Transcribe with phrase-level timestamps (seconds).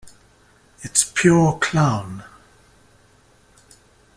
[0.81, 2.23] It's pure clown.